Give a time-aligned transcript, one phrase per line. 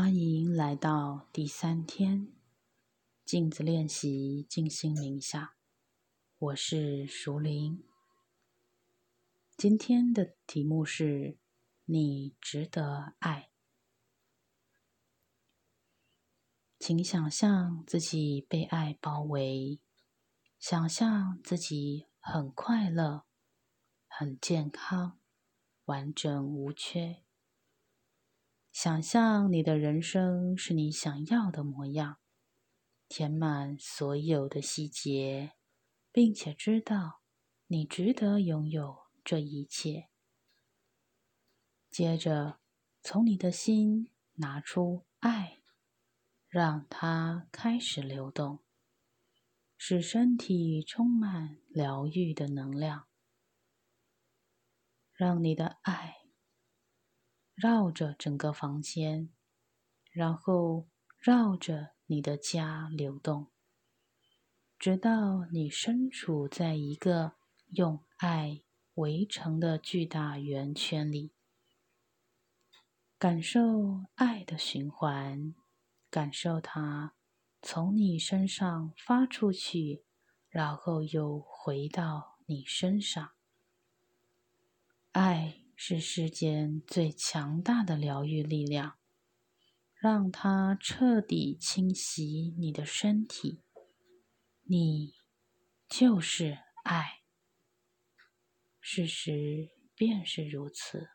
[0.00, 2.32] 欢迎来到第三天
[3.24, 5.50] 镜子练习静心冥想。
[6.38, 7.82] 我是熟林。
[9.56, 11.36] 今天的题目是：
[11.84, 13.50] 你值得爱。
[16.78, 19.80] 请想象自己被爱包围，
[20.60, 23.24] 想象自己很快乐、
[24.06, 25.18] 很健康、
[25.86, 27.24] 完整无缺。
[28.80, 32.20] 想象你的人生是你想要的模样，
[33.08, 35.54] 填满所有的细节，
[36.12, 37.20] 并且知道
[37.66, 40.10] 你值得拥有这一切。
[41.90, 42.60] 接着，
[43.02, 45.58] 从你的心拿出爱，
[46.46, 48.60] 让它开始流动，
[49.76, 53.08] 使身体充满疗愈的能量，
[55.12, 56.17] 让你的爱。
[57.60, 59.30] 绕着整个房间，
[60.12, 60.86] 然后
[61.18, 63.48] 绕着你的家流动，
[64.78, 67.32] 直到你身处在一个
[67.70, 68.62] 用爱
[68.94, 71.32] 围成的巨大圆圈里，
[73.18, 75.52] 感受爱的循环，
[76.08, 77.16] 感受它
[77.60, 80.04] 从你身上发出去，
[80.48, 83.32] 然后又回到你身上，
[85.10, 85.57] 爱。
[85.80, 88.98] 是世间最强大的疗愈力量，
[89.94, 93.62] 让它彻底侵袭你的身体。
[94.64, 95.14] 你
[95.88, 97.20] 就是爱，
[98.80, 101.10] 事实便是如此。